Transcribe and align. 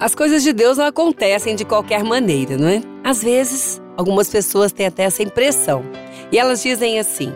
As 0.00 0.14
coisas 0.14 0.44
de 0.44 0.52
Deus 0.52 0.78
não 0.78 0.86
acontecem 0.86 1.56
de 1.56 1.64
qualquer 1.64 2.04
maneira, 2.04 2.56
não 2.56 2.68
é? 2.68 2.80
Às 3.02 3.20
vezes, 3.20 3.82
algumas 3.96 4.28
pessoas 4.28 4.70
têm 4.70 4.86
até 4.86 5.02
essa 5.02 5.24
impressão. 5.24 5.82
E 6.30 6.38
elas 6.38 6.62
dizem 6.62 7.00
assim: 7.00 7.32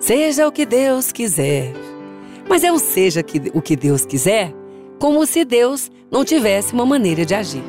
seja 0.00 0.48
o 0.48 0.50
que 0.50 0.66
Deus 0.66 1.12
quiser. 1.12 1.72
Mas 2.48 2.64
é 2.64 2.72
um 2.72 2.78
seja 2.78 3.24
o 3.54 3.62
que 3.62 3.76
Deus 3.76 4.04
quiser, 4.04 4.52
como 4.98 5.24
se 5.24 5.44
Deus 5.44 5.88
não 6.10 6.24
tivesse 6.24 6.72
uma 6.72 6.84
maneira 6.84 7.24
de 7.24 7.32
agir. 7.32 7.62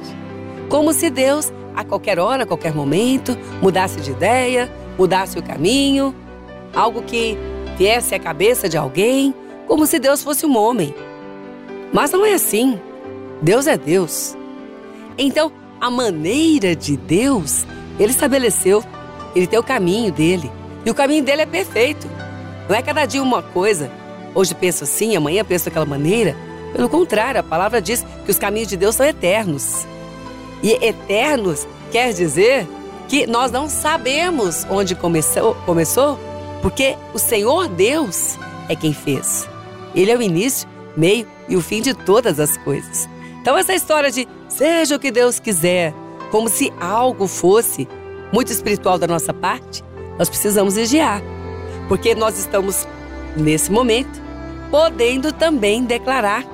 Como 0.69 0.91
se 0.91 1.11
Deus, 1.11 1.53
a 1.75 1.83
qualquer 1.83 2.17
hora, 2.17 2.41
a 2.41 2.47
qualquer 2.47 2.73
momento, 2.73 3.37
mudasse 3.61 4.01
de 4.01 4.09
ideia, 4.09 4.71
mudasse 4.97 5.37
o 5.37 5.43
caminho, 5.43 6.15
algo 6.73 7.03
que 7.03 7.37
viesse 7.77 8.15
à 8.15 8.19
cabeça 8.19 8.67
de 8.67 8.75
alguém, 8.75 9.35
como 9.67 9.85
se 9.85 9.99
Deus 9.99 10.23
fosse 10.23 10.47
um 10.47 10.57
homem. 10.57 10.95
Mas 11.93 12.09
não 12.11 12.25
é 12.25 12.33
assim. 12.33 12.79
Deus 13.41 13.65
é 13.65 13.77
Deus. 13.77 14.37
Então, 15.17 15.51
a 15.79 15.89
maneira 15.89 16.75
de 16.75 16.95
Deus, 16.95 17.65
ele 17.99 18.11
estabeleceu. 18.11 18.83
Ele 19.35 19.47
tem 19.47 19.57
o 19.57 19.63
caminho 19.63 20.11
dele. 20.11 20.51
E 20.85 20.91
o 20.91 20.93
caminho 20.93 21.23
dele 21.23 21.41
é 21.41 21.45
perfeito. 21.45 22.07
Não 22.69 22.75
é 22.75 22.81
cada 22.81 23.05
dia 23.05 23.21
uma 23.21 23.41
coisa. 23.41 23.91
Hoje 24.35 24.53
penso 24.53 24.83
assim, 24.83 25.15
amanhã 25.15 25.43
penso 25.43 25.65
daquela 25.65 25.85
maneira. 25.85 26.35
Pelo 26.73 26.87
contrário, 26.87 27.39
a 27.39 27.43
palavra 27.43 27.81
diz 27.81 28.05
que 28.25 28.31
os 28.31 28.37
caminhos 28.37 28.67
de 28.67 28.77
Deus 28.77 28.95
são 28.95 29.05
eternos. 29.05 29.85
E 30.61 30.73
eternos 30.85 31.67
quer 31.91 32.13
dizer 32.13 32.67
que 33.09 33.25
nós 33.25 33.51
não 33.51 33.67
sabemos 33.67 34.65
onde 34.69 34.95
começou, 34.95 35.55
começou, 35.65 36.17
porque 36.61 36.95
o 37.13 37.19
Senhor 37.19 37.67
Deus 37.67 38.37
é 38.69 38.75
quem 38.75 38.93
fez. 38.93 39.49
Ele 39.93 40.11
é 40.11 40.15
o 40.15 40.21
início, 40.21 40.69
meio 40.95 41.27
e 41.49 41.57
o 41.57 41.61
fim 41.61 41.81
de 41.81 41.93
todas 41.93 42.39
as 42.39 42.55
coisas. 42.57 43.09
Então, 43.41 43.57
essa 43.57 43.73
história 43.73 44.11
de 44.11 44.27
seja 44.47 44.95
o 44.95 44.99
que 44.99 45.11
Deus 45.11 45.39
quiser, 45.39 45.93
como 46.29 46.47
se 46.47 46.71
algo 46.79 47.27
fosse 47.27 47.87
muito 48.31 48.51
espiritual 48.51 48.99
da 48.99 49.07
nossa 49.07 49.33
parte, 49.33 49.83
nós 50.17 50.29
precisamos 50.29 50.75
vigiar. 50.75 51.21
Porque 51.87 52.13
nós 52.13 52.37
estamos, 52.37 52.87
nesse 53.35 53.71
momento, 53.71 54.21
podendo 54.69 55.33
também 55.33 55.83
declarar 55.83 56.45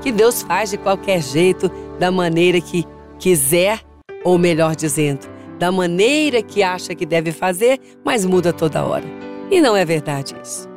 que 0.00 0.12
Deus 0.12 0.42
faz 0.42 0.70
de 0.70 0.78
qualquer 0.78 1.20
jeito, 1.20 1.68
da 1.98 2.12
maneira 2.12 2.60
que 2.60 2.84
quiser, 3.18 3.80
ou 4.22 4.38
melhor 4.38 4.76
dizendo, 4.76 5.26
da 5.58 5.72
maneira 5.72 6.42
que 6.42 6.62
acha 6.62 6.94
que 6.94 7.04
deve 7.04 7.32
fazer, 7.32 7.80
mas 8.04 8.24
muda 8.24 8.52
toda 8.52 8.84
hora. 8.84 9.04
E 9.50 9.60
não 9.60 9.76
é 9.76 9.84
verdade 9.84 10.36
isso. 10.42 10.68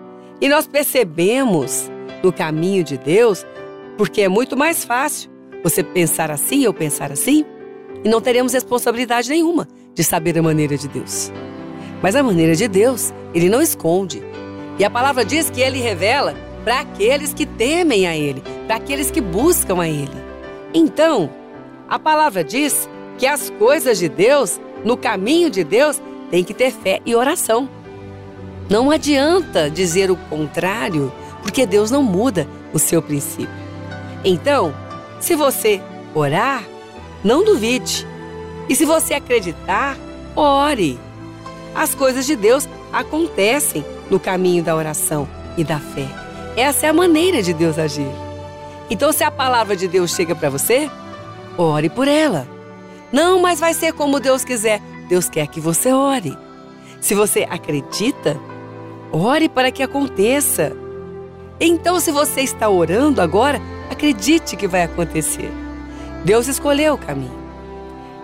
E 0.41 0.49
nós 0.49 0.65
percebemos 0.65 1.91
no 2.23 2.33
caminho 2.33 2.83
de 2.83 2.97
Deus 2.97 3.45
porque 3.97 4.21
é 4.21 4.29
muito 4.29 4.55
mais 4.57 4.83
fácil 4.85 5.28
você 5.63 5.83
pensar 5.83 6.31
assim 6.31 6.65
ou 6.65 6.73
pensar 6.73 7.11
assim 7.11 7.45
e 8.03 8.09
não 8.09 8.21
teremos 8.21 8.53
responsabilidade 8.53 9.29
nenhuma 9.29 9.67
de 9.93 10.03
saber 10.03 10.37
a 10.37 10.41
maneira 10.41 10.77
de 10.77 10.87
Deus. 10.87 11.31
Mas 12.01 12.15
a 12.15 12.23
maneira 12.23 12.55
de 12.55 12.67
Deus, 12.67 13.13
ele 13.33 13.49
não 13.49 13.61
esconde. 13.61 14.23
E 14.77 14.85
a 14.85 14.89
palavra 14.89 15.25
diz 15.25 15.49
que 15.49 15.61
ele 15.61 15.79
revela 15.79 16.33
para 16.63 16.79
aqueles 16.81 17.33
que 17.33 17.45
temem 17.45 18.07
a 18.07 18.15
ele, 18.15 18.41
para 18.65 18.77
aqueles 18.77 19.11
que 19.11 19.19
buscam 19.19 19.81
a 19.81 19.87
ele. 19.87 20.15
Então, 20.73 21.29
a 21.89 21.99
palavra 21.99 22.43
diz 22.43 22.87
que 23.17 23.25
as 23.27 23.49
coisas 23.51 23.97
de 23.97 24.07
Deus, 24.07 24.59
no 24.85 24.95
caminho 24.95 25.49
de 25.49 25.63
Deus, 25.63 26.01
tem 26.31 26.43
que 26.43 26.53
ter 26.53 26.71
fé 26.71 27.01
e 27.05 27.15
oração. 27.15 27.67
Não 28.69 28.91
adianta 28.91 29.69
dizer 29.69 30.11
o 30.11 30.15
contrário, 30.15 31.11
porque 31.41 31.65
Deus 31.65 31.89
não 31.91 32.03
muda 32.03 32.47
o 32.71 32.79
seu 32.79 33.01
princípio. 33.01 33.49
Então, 34.23 34.73
se 35.19 35.35
você 35.35 35.81
orar, 36.13 36.63
não 37.23 37.43
duvide. 37.43 38.07
E 38.67 38.75
se 38.75 38.85
você 38.85 39.13
acreditar, 39.13 39.97
ore. 40.35 40.99
As 41.75 41.93
coisas 41.93 42.25
de 42.25 42.35
Deus 42.35 42.67
acontecem 42.91 43.85
no 44.09 44.19
caminho 44.19 44.63
da 44.63 44.75
oração 44.75 45.27
e 45.57 45.63
da 45.63 45.79
fé. 45.79 46.07
Essa 46.55 46.87
é 46.87 46.89
a 46.89 46.93
maneira 46.93 47.41
de 47.41 47.53
Deus 47.53 47.77
agir. 47.77 48.09
Então, 48.89 49.11
se 49.11 49.23
a 49.23 49.29
palavra 49.29 49.75
de 49.75 49.87
Deus 49.87 50.15
chega 50.15 50.35
para 50.35 50.49
você, 50.49 50.89
ore 51.57 51.89
por 51.89 52.07
ela. 52.07 52.47
Não, 53.11 53.39
mas 53.39 53.59
vai 53.59 53.73
ser 53.73 53.93
como 53.93 54.19
Deus 54.19 54.43
quiser. 54.43 54.81
Deus 55.07 55.29
quer 55.29 55.47
que 55.47 55.59
você 55.59 55.91
ore. 55.91 56.37
Se 56.99 57.15
você 57.15 57.47
acredita, 57.49 58.39
ore 59.11 59.47
para 59.47 59.71
que 59.71 59.83
aconteça. 59.83 60.75
Então, 61.59 61.99
se 61.99 62.11
você 62.11 62.41
está 62.41 62.69
orando 62.69 63.21
agora, 63.21 63.61
acredite 63.99 64.55
que 64.55 64.65
vai 64.65 64.83
acontecer. 64.83 65.51
Deus 66.23 66.47
escolheu 66.47 66.93
o 66.93 66.97
caminho. 66.97 67.37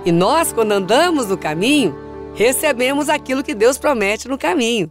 E 0.06 0.12
nós, 0.12 0.54
quando 0.54 0.72
andamos 0.72 1.28
no 1.28 1.38
caminho, 1.38 1.94
recebemos 2.34 3.10
aquilo 3.10 3.44
que 3.44 3.54
Deus 3.54 3.78
promete 3.78 4.30
no 4.30 4.38
caminho. 4.38 4.90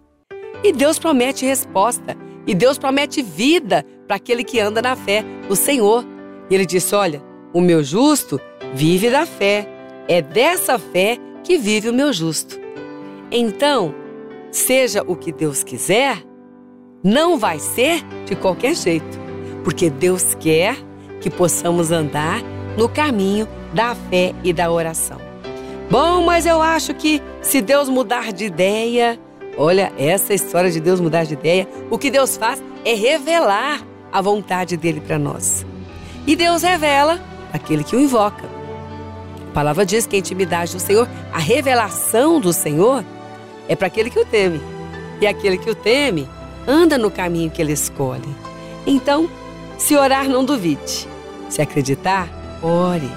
E 0.63 0.73
Deus 0.73 0.99
promete 0.99 1.47
resposta. 1.47 2.15
E 2.47 2.55
Deus 2.55 2.77
promete 2.77 3.23
vida 3.23 3.83
para 4.07 4.17
aquele 4.17 4.45
que 4.45 4.61
anda 4.61 4.83
na 4.83 4.95
fé, 4.95 5.25
o 5.49 5.57
Senhor. 5.57 6.05
E 6.51 6.55
ele 6.55 6.67
disse: 6.67 6.95
Olha, 6.95 7.23
o 7.55 7.61
meu 7.63 7.83
justo 7.83 8.39
vive 8.75 9.09
da 9.09 9.25
fé. 9.25 9.67
É 10.07 10.21
dessa 10.21 10.79
fé 10.79 11.17
que 11.43 11.57
vive 11.57 11.89
o 11.89 11.95
meu 11.95 12.13
justo. 12.13 12.61
Então, 13.31 13.95
seja 14.51 15.03
o 15.07 15.17
que 15.17 15.33
Deus 15.33 15.65
quiser, 15.65 16.23
não 17.03 17.39
vai 17.39 17.59
ser 17.59 18.03
de 18.27 18.37
qualquer 18.37 18.75
jeito, 18.75 19.24
porque 19.65 19.89
Deus 19.89 20.35
quer 20.35 20.77
que 21.21 21.31
possamos 21.31 21.91
andar 21.91 22.43
no 22.77 22.89
caminho 22.89 23.49
da 23.73 23.95
fé 23.95 24.35
e 24.45 24.53
da 24.53 24.71
oração. 24.71 25.19
Bom, 25.91 26.23
mas 26.25 26.47
eu 26.47 26.63
acho 26.63 26.95
que 26.95 27.23
se 27.43 27.61
Deus 27.61 27.89
mudar 27.89 28.33
de 28.33 28.45
ideia, 28.45 29.19
olha, 29.57 29.93
essa 29.99 30.35
história 30.35 30.71
de 30.71 30.81
Deus 30.81 31.01
mudar 31.01 31.25
de 31.25 31.35
ideia, 31.35 31.69
o 31.91 31.99
que 31.99 32.11
Deus 32.11 32.37
faz 32.37 32.63
é 32.85 32.95
revelar 32.95 33.83
a 34.13 34.21
vontade 34.21 34.77
dele 34.77 35.01
para 35.01 35.19
nós. 35.19 35.65
E 36.27 36.37
Deus 36.37 36.63
revela 36.63 37.21
aquele 37.53 37.85
que 37.85 37.97
o 37.97 38.01
invoca. 38.01 38.45
A 39.51 39.55
palavra 39.55 39.85
diz 39.87 40.07
que 40.07 40.17
a 40.17 40.19
intimidade 40.19 40.73
do 40.73 40.81
Senhor, 40.81 41.09
a 41.33 41.39
revelação 41.39 42.41
do 42.41 42.53
Senhor, 42.53 43.05
é 43.69 43.77
para 43.77 43.87
aquele 43.87 44.11
que 44.11 44.19
o 44.19 44.25
teme. 44.25 44.61
E 45.21 45.27
aquele 45.27 45.57
que 45.57 45.71
o 45.71 45.75
teme 45.75 46.29
anda 46.67 46.99
no 46.99 47.11
caminho 47.11 47.51
que 47.51 47.63
ele 47.63 47.73
escolhe. 47.73 48.29
Então, 48.87 49.29
se 49.85 49.95
orar, 49.95 50.27
não 50.27 50.47
duvide. 50.47 51.07
Se 51.51 51.61
acreditar, 51.61 52.27
ore. 52.63 53.11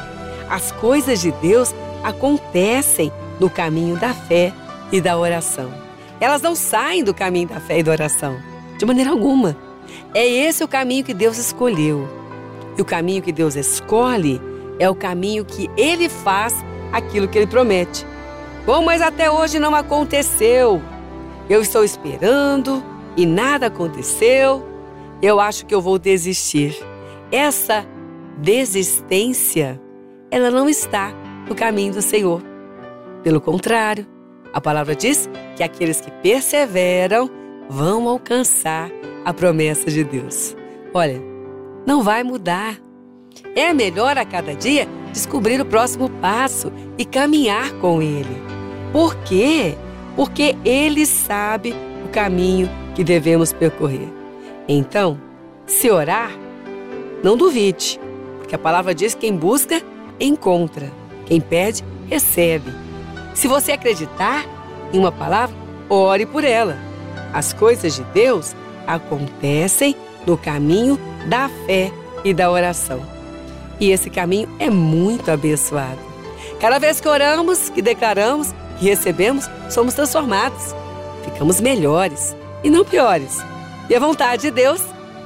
As 0.49 0.69
coisas 0.73 1.21
de 1.21 1.31
Deus 1.31 1.73
acontecem 2.03 3.09
no 3.39 3.49
caminho 3.49 3.95
da 3.97 4.13
fé 4.13 4.51
e 4.91 4.99
da 4.99 5.17
oração. 5.17 5.73
Elas 6.19 6.41
não 6.41 6.55
saem 6.55 7.05
do 7.05 7.13
caminho 7.13 7.47
da 7.47 7.61
fé 7.61 7.79
e 7.79 7.83
da 7.83 7.93
oração, 7.93 8.37
de 8.77 8.85
maneira 8.85 9.11
alguma. 9.11 9.55
É 10.13 10.27
esse 10.27 10.61
o 10.61 10.67
caminho 10.67 11.05
que 11.05 11.13
Deus 11.13 11.37
escolheu. 11.37 12.05
E 12.77 12.81
o 12.81 12.85
caminho 12.85 13.21
que 13.21 13.31
Deus 13.31 13.55
escolhe 13.55 14.41
é 14.77 14.89
o 14.89 14.95
caminho 14.95 15.45
que 15.45 15.71
ele 15.77 16.09
faz 16.09 16.53
aquilo 16.91 17.29
que 17.29 17.37
ele 17.37 17.47
promete. 17.47 18.05
Bom, 18.65 18.83
mas 18.83 19.01
até 19.01 19.31
hoje 19.31 19.57
não 19.57 19.73
aconteceu. 19.73 20.81
Eu 21.49 21.61
estou 21.61 21.85
esperando, 21.85 22.83
e 23.15 23.25
nada 23.25 23.67
aconteceu, 23.67 24.66
eu 25.21 25.39
acho 25.39 25.65
que 25.65 25.73
eu 25.73 25.81
vou 25.81 25.97
desistir. 25.97 26.75
Essa 27.31 27.85
desistência, 28.37 29.81
ela 30.29 30.51
não 30.51 30.69
está 30.69 31.11
no 31.47 31.55
caminho 31.55 31.93
do 31.93 32.01
Senhor. 32.01 32.41
Pelo 33.23 33.41
contrário, 33.41 34.05
a 34.53 34.61
palavra 34.61 34.95
diz 34.95 35.29
que 35.55 35.63
aqueles 35.63 35.99
que 35.99 36.11
perseveram 36.11 37.29
vão 37.69 38.07
alcançar 38.07 38.89
a 39.25 39.33
promessa 39.33 39.89
de 39.89 40.03
Deus. 40.03 40.55
Olha, 40.93 41.21
não 41.85 42.01
vai 42.01 42.23
mudar. 42.23 42.77
É 43.55 43.73
melhor 43.73 44.17
a 44.17 44.25
cada 44.25 44.55
dia 44.55 44.87
descobrir 45.11 45.59
o 45.59 45.65
próximo 45.65 46.09
passo 46.21 46.71
e 46.97 47.05
caminhar 47.05 47.71
com 47.79 48.01
Ele. 48.01 48.41
Por 48.91 49.15
quê? 49.23 49.75
Porque 50.15 50.55
Ele 50.63 51.05
sabe 51.05 51.73
o 52.05 52.09
caminho 52.09 52.69
que 52.95 53.03
devemos 53.03 53.51
percorrer. 53.51 54.16
Então, 54.67 55.19
se 55.65 55.89
orar, 55.89 56.31
não 57.23 57.37
duvide, 57.37 57.99
porque 58.37 58.55
a 58.55 58.59
palavra 58.59 58.93
diz: 58.93 59.13
quem 59.13 59.35
busca, 59.35 59.81
encontra, 60.19 60.91
quem 61.25 61.39
pede, 61.39 61.83
recebe. 62.07 62.71
Se 63.33 63.47
você 63.47 63.71
acreditar 63.71 64.45
em 64.91 64.99
uma 64.99 65.11
palavra, 65.11 65.55
ore 65.89 66.25
por 66.25 66.43
ela. 66.43 66.77
As 67.33 67.53
coisas 67.53 67.95
de 67.95 68.03
Deus 68.05 68.55
acontecem 68.85 69.95
no 70.25 70.37
caminho 70.37 70.99
da 71.27 71.49
fé 71.65 71.91
e 72.23 72.33
da 72.33 72.49
oração. 72.49 73.01
E 73.79 73.91
esse 73.91 74.09
caminho 74.09 74.49
é 74.59 74.69
muito 74.69 75.29
abençoado. 75.29 75.99
Cada 76.59 76.79
vez 76.79 76.99
que 76.99 77.07
oramos, 77.07 77.69
que 77.69 77.81
declaramos, 77.81 78.53
que 78.79 78.85
recebemos, 78.85 79.47
somos 79.69 79.93
transformados. 79.93 80.73
Ficamos 81.23 81.61
melhores 81.61 82.35
e 82.63 82.69
não 82.69 82.83
piores. 82.83 83.37
E 83.89 83.95
a 83.95 83.99
vontade 83.99 84.43
de 84.43 84.51
Deus 84.51 84.81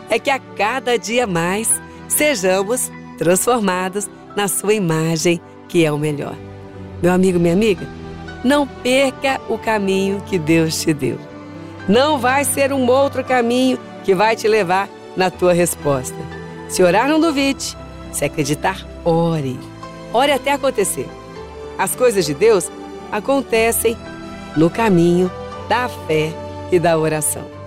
é 0.09 0.19
que 0.19 0.29
a 0.29 0.39
cada 0.39 0.97
dia 0.97 1.25
mais 1.25 1.69
sejamos 2.07 2.91
transformados 3.17 4.09
na 4.35 4.47
sua 4.47 4.73
imagem, 4.73 5.41
que 5.67 5.85
é 5.85 5.91
o 5.91 5.97
melhor. 5.97 6.35
Meu 7.01 7.11
amigo, 7.11 7.39
minha 7.39 7.53
amiga, 7.53 7.87
não 8.43 8.67
perca 8.67 9.39
o 9.49 9.57
caminho 9.57 10.21
que 10.21 10.37
Deus 10.37 10.81
te 10.81 10.93
deu. 10.93 11.17
Não 11.87 12.19
vai 12.19 12.43
ser 12.43 12.71
um 12.71 12.87
outro 12.87 13.23
caminho 13.23 13.79
que 14.03 14.13
vai 14.13 14.35
te 14.35 14.47
levar 14.47 14.89
na 15.15 15.29
tua 15.29 15.53
resposta. 15.53 16.17
Se 16.69 16.83
orar, 16.83 17.07
não 17.07 17.19
duvide. 17.19 17.75
Se 18.11 18.25
acreditar, 18.25 18.85
ore. 19.03 19.59
Ore 20.13 20.31
até 20.31 20.51
acontecer. 20.51 21.07
As 21.77 21.95
coisas 21.95 22.25
de 22.25 22.33
Deus 22.33 22.69
acontecem 23.11 23.97
no 24.55 24.69
caminho 24.69 25.31
da 25.67 25.87
fé 25.87 26.31
e 26.71 26.79
da 26.79 26.97
oração. 26.97 27.60